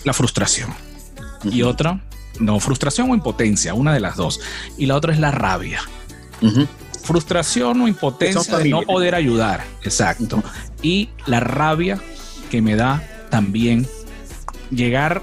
[0.03, 0.73] la frustración
[1.43, 2.01] y otra,
[2.39, 4.39] no, frustración o impotencia, una de las dos.
[4.77, 5.81] Y la otra es la rabia.
[7.03, 10.43] Frustración o impotencia de no poder ayudar, exacto.
[10.81, 11.99] Y la rabia
[12.49, 13.87] que me da también
[14.71, 15.21] llegar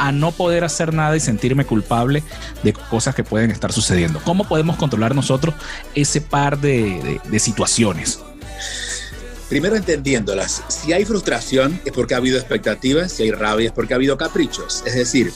[0.00, 2.22] a no poder hacer nada y sentirme culpable
[2.62, 4.18] de cosas que pueden estar sucediendo.
[4.24, 5.54] ¿Cómo podemos controlar nosotros
[5.94, 8.18] ese par de, situaciones?
[9.50, 13.92] Primero entendiéndolas, si hay frustración es porque ha habido expectativas, si hay rabia es porque
[13.92, 14.82] ha habido caprichos.
[14.86, 15.32] Es decir,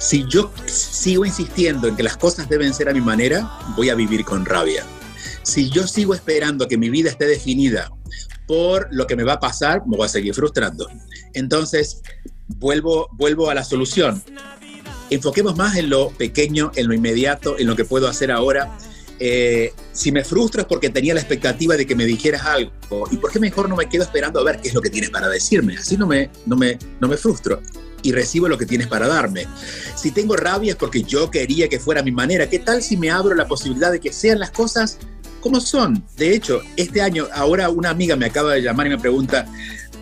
[0.00, 3.94] si yo sigo insistiendo en que las cosas deben ser a mi manera, voy a
[3.94, 4.84] vivir con rabia.
[5.44, 7.92] Si yo sigo esperando que mi vida esté definida
[8.48, 10.88] por lo que me va a pasar, me voy a seguir frustrando.
[11.32, 12.02] Entonces,
[12.48, 14.22] vuelvo, vuelvo a la solución.
[15.10, 18.76] Enfoquemos más en lo pequeño, en lo inmediato, en lo que puedo hacer ahora.
[19.20, 22.72] Eh, si me frustro es porque tenía la expectativa de que me dijeras algo.
[23.10, 25.10] ¿Y por qué mejor no me quedo esperando a ver qué es lo que tienes
[25.10, 25.76] para decirme?
[25.76, 27.60] Así no me, no me, no me frustro
[28.04, 29.46] y recibo lo que tienes para darme.
[29.96, 32.48] Si tengo rabia es porque yo quería que fuera mi manera.
[32.48, 34.98] ¿Qué tal si me abro la posibilidad de que sean las cosas
[35.40, 36.04] como son?
[36.16, 39.46] De hecho, este año, ahora una amiga me acaba de llamar y me pregunta,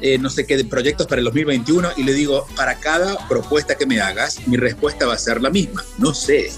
[0.03, 3.77] eh, no sé qué, de proyectos para el 2021 y le digo, para cada propuesta
[3.77, 5.85] que me hagas, mi respuesta va a ser la misma.
[5.99, 6.51] No sé.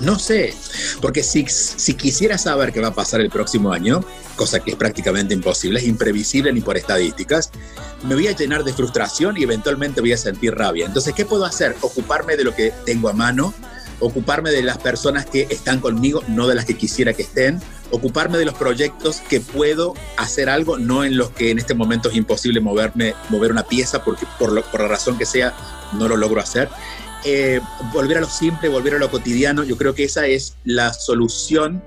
[0.00, 0.52] No sé,
[1.00, 4.76] porque si, si quisiera saber qué va a pasar el próximo año, cosa que es
[4.76, 7.50] prácticamente imposible, es imprevisible ni por estadísticas,
[8.02, 10.86] me voy a llenar de frustración y eventualmente voy a sentir rabia.
[10.86, 11.76] Entonces, ¿qué puedo hacer?
[11.80, 13.54] Ocuparme de lo que tengo a mano,
[14.00, 18.38] ocuparme de las personas que están conmigo, no de las que quisiera que estén, ocuparme
[18.38, 22.16] de los proyectos que puedo hacer algo, no en los que en este momento es
[22.16, 25.54] imposible moverme, mover una pieza porque por, por la razón que sea
[25.92, 26.68] no lo logro hacer.
[27.24, 27.60] Eh,
[27.92, 31.82] volver a lo simple, volver a lo cotidiano, yo creo que esa es la solución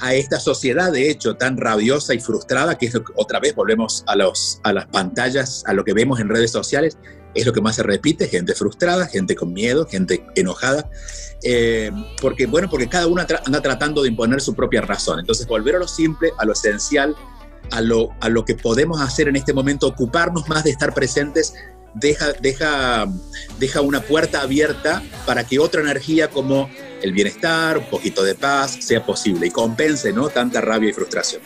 [0.00, 3.54] a esta sociedad, de hecho, tan rabiosa y frustrada, que es lo que, otra vez
[3.54, 6.98] volvemos a, los, a las pantallas, a lo que vemos en redes sociales,
[7.34, 10.90] es lo que más se repite, gente frustrada, gente con miedo, gente enojada,
[11.42, 11.90] eh,
[12.20, 15.20] porque, bueno, porque cada uno anda tratando de imponer su propia razón.
[15.20, 17.16] Entonces, volver a lo simple, a lo esencial,
[17.70, 21.54] a lo, a lo que podemos hacer en este momento, ocuparnos más de estar presentes
[21.94, 23.06] deja, deja,
[23.58, 26.70] deja una puerta abierta para que otra energía como
[27.02, 30.28] el bienestar, un poquito de paz, sea posible y compense ¿no?
[30.28, 31.42] tanta rabia y frustración.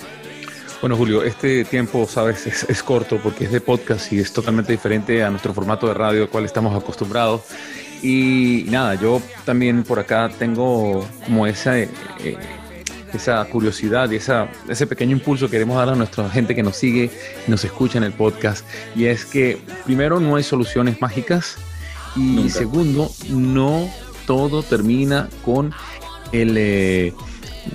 [0.81, 5.25] Bueno, Julio, este tiempo, sabes, es, corto porque es de podcast y es totalmente diferente
[5.25, 7.43] a nuestro formato de radio al cual estamos acostumbrados.
[8.03, 11.89] Y nada, yo también por acá tengo como esa eh,
[13.17, 16.77] esa curiosidad y esa, ese pequeño impulso que queremos dar a nuestra gente que nos
[16.77, 17.11] sigue
[17.47, 18.67] y nos escucha en el podcast.
[18.95, 21.57] Y es que, primero, no hay soluciones mágicas.
[22.15, 23.91] Y segundo, no
[24.27, 25.73] todo termina con
[26.33, 27.12] el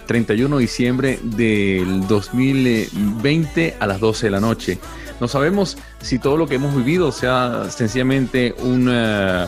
[0.06, 4.80] 31 eh, de diciembre del 2020 a las 12 de la noche.
[5.21, 9.45] No sabemos si todo lo que hemos vivido sea sencillamente un eh,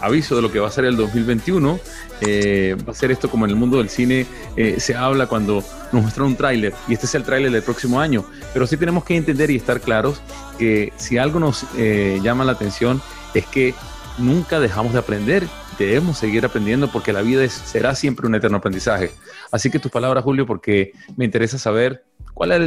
[0.00, 1.78] aviso de lo que va a ser el 2021
[2.22, 4.26] eh, va a ser esto como en el mundo del cine
[4.56, 8.00] eh, se habla cuando nos muestran un tráiler y este es el tráiler del próximo
[8.00, 8.24] año.
[8.54, 10.22] Pero sí tenemos que entender y estar claros
[10.58, 11.66] que si algo nos
[12.22, 13.02] llama la atención
[13.34, 13.74] es que
[14.16, 15.46] nunca dejamos de aprender,
[15.86, 19.10] debemos seguir aprendiendo porque la vida será siempre un eterno aprendizaje.
[19.50, 22.60] Así que tus palabras, Julio, porque me interesa saber cuál es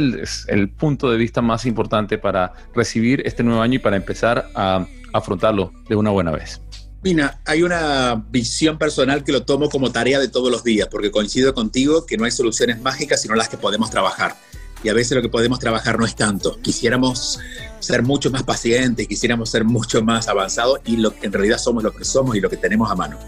[0.48, 4.50] el, el punto de vista más importante para recibir este nuevo año y para empezar
[4.54, 6.60] a afrontarlo de una buena vez.
[7.04, 11.10] Mira, hay una visión personal que lo tomo como tarea de todos los días, porque
[11.10, 14.36] coincido contigo que no hay soluciones mágicas, sino las que podemos trabajar.
[14.84, 16.58] Y a veces lo que podemos trabajar no es tanto.
[16.60, 17.40] Quisiéramos
[17.80, 21.92] ser mucho más pacientes, quisiéramos ser mucho más avanzados y lo, en realidad somos lo
[21.92, 23.18] que somos y lo que tenemos a mano.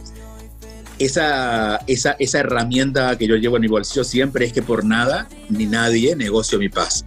[0.99, 5.29] Esa, esa, esa herramienta que yo llevo en mi bolsillo siempre es que por nada
[5.49, 7.05] ni nadie negocio mi paz.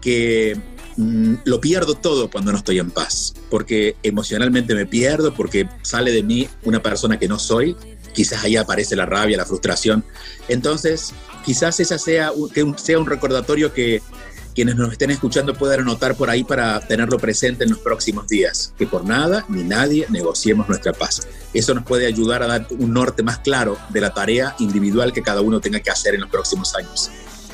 [0.00, 0.56] Que
[0.98, 6.10] Mm, lo pierdo todo cuando no estoy en paz, porque emocionalmente me pierdo, porque sale
[6.10, 7.76] de mí una persona que no soy,
[8.18, 10.02] quizás ahí aparece la rabia, la frustración.
[10.48, 14.02] Entonces, quizás esa sea, que sea un recordatorio que
[14.56, 18.74] quienes nos estén escuchando puedan anotar por ahí para tenerlo presente en los próximos días,
[18.76, 21.28] que por nada ni nadie negociemos nuestra paz.
[21.54, 25.22] Eso nos puede ayudar a dar un norte más claro de la tarea individual que
[25.22, 27.12] cada uno tenga que hacer en los próximos años.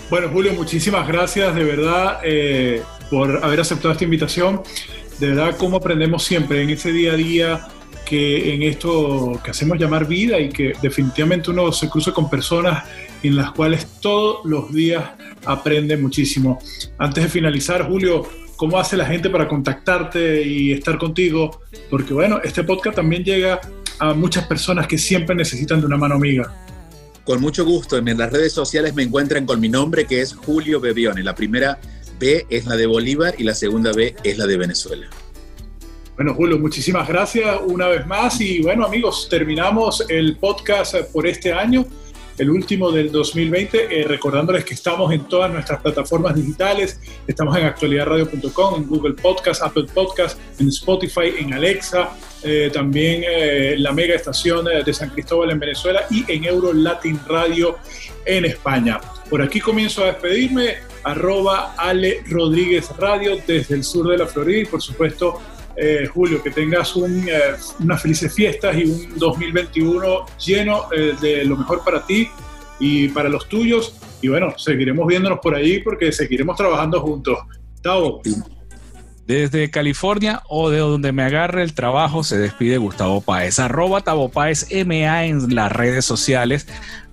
[0.09, 4.63] Bueno, Julio, muchísimas gracias de verdad eh, por haber aceptado esta invitación.
[5.19, 7.69] De verdad, cómo aprendemos siempre en ese día a día
[8.05, 12.85] que en esto que hacemos llamar vida y que definitivamente uno se cruza con personas
[13.23, 15.03] en las cuales todos los días
[15.45, 16.59] aprende muchísimo.
[16.99, 21.63] Antes de finalizar, Julio, ¿cómo hace la gente para contactarte y estar contigo?
[21.91, 23.61] Porque bueno, este podcast también llega
[23.99, 26.53] a muchas personas que siempre necesitan de una mano amiga.
[27.25, 30.79] Con mucho gusto, en las redes sociales me encuentran con mi nombre que es Julio
[30.79, 31.23] Bebione.
[31.23, 31.79] La primera
[32.21, 35.09] B es la de Bolívar y la segunda B es la de Venezuela.
[36.17, 41.53] Bueno, Julio, muchísimas gracias una vez más y bueno amigos, terminamos el podcast por este
[41.53, 41.85] año
[42.39, 47.65] el último del 2020, eh, recordándoles que estamos en todas nuestras plataformas digitales, estamos en
[47.65, 52.11] actualidadradio.com, en Google Podcast, Apple Podcast, en Spotify, en Alexa,
[52.43, 57.21] eh, también eh, la mega estación de San Cristóbal en Venezuela y en Euro Latin
[57.29, 57.79] Radio
[58.25, 59.01] en España.
[59.31, 64.61] Por aquí comienzo a despedirme, arroba Ale Rodríguez Radio desde el sur de la Florida
[64.61, 65.41] y por supuesto
[65.77, 71.57] eh, Julio, que tengas eh, unas felices fiestas y un 2021 lleno eh, de lo
[71.57, 72.29] mejor para ti
[72.79, 73.97] y para los tuyos.
[74.23, 77.39] Y bueno, seguiremos viéndonos por ahí porque seguiremos trabajando juntos.
[77.83, 78.21] Chao.
[79.27, 83.59] Desde California o de donde me agarre el trabajo, se despide Gustavo Páez.
[83.59, 86.67] Arroba Tavo Páez MA en las redes sociales.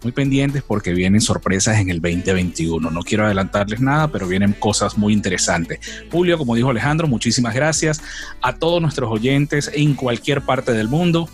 [0.04, 2.91] Muy pendientes porque vienen sorpresas en el 2021.
[2.91, 5.80] No quiero adelantarles nada, pero vienen cosas muy interesantes.
[6.12, 8.01] Julio, como dijo Alejandro, muchísimas gracias
[8.41, 11.30] a todos nuestros oyentes en cualquier parte del mundo.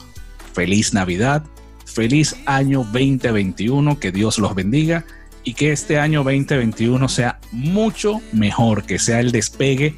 [0.54, 1.44] Feliz Navidad,
[1.86, 5.06] feliz año 2021, que Dios los bendiga
[5.44, 9.96] y que este año 2021 sea mucho mejor, que sea el despegue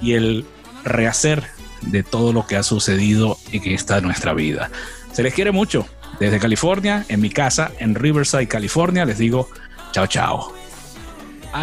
[0.00, 0.44] y el
[0.84, 1.42] rehacer
[1.82, 4.70] de todo lo que ha sucedido en esta nuestra vida.
[5.12, 5.86] Se les quiere mucho.
[6.20, 9.48] desde California, en mi casa, en Riverside, California, les digo
[9.92, 10.63] chao, chao.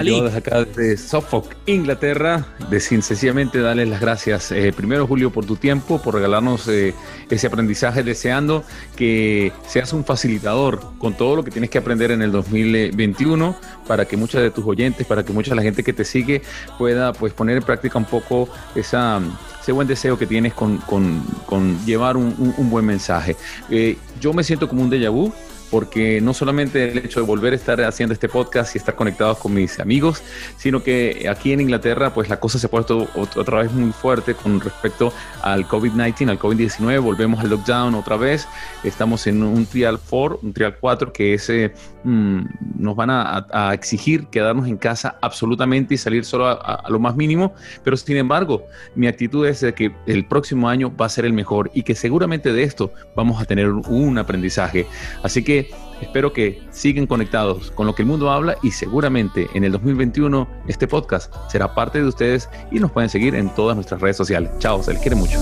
[0.03, 5.45] Yo desde acá, desde Suffolk, Inglaterra, de sencillamente darles las gracias, eh, primero Julio, por
[5.45, 6.93] tu tiempo, por regalarnos eh,
[7.29, 8.63] ese aprendizaje, deseando
[8.95, 14.05] que seas un facilitador con todo lo que tienes que aprender en el 2021 para
[14.05, 16.41] que muchas de tus oyentes, para que mucha de la gente que te sigue
[16.77, 19.19] pueda pues poner en práctica un poco esa,
[19.61, 23.35] ese buen deseo que tienes con, con, con llevar un, un, buen mensaje.
[23.69, 25.33] Eh, yo me siento como un déjà vu
[25.71, 29.37] porque no solamente el hecho de volver a estar haciendo este podcast y estar conectados
[29.37, 30.21] con mis amigos,
[30.57, 34.35] sino que aquí en Inglaterra pues la cosa se ha puesto otra vez muy fuerte
[34.35, 38.47] con respecto al COVID-19, al COVID-19, volvemos al lockdown otra vez,
[38.83, 42.41] estamos en un trial 4, un trial 4 que ese mm,
[42.77, 47.53] nos van a, exigir quedarnos en casa absolutamente y salir solo a, lo más mínimo,
[47.83, 48.65] pero sin embargo
[48.95, 51.95] mi actitud es de que el próximo año va a ser el mejor y que
[51.95, 54.85] seguramente de esto vamos a tener un aprendizaje.
[55.23, 55.60] Así que
[56.01, 60.47] espero que sigan conectados con lo que el mundo habla y seguramente en el 2021
[60.67, 64.51] este podcast será parte de ustedes y nos pueden seguir en todas nuestras redes sociales.
[64.59, 65.39] Chao, se les quiere mucho.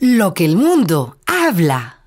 [0.00, 1.97] Lo que el mundo habla.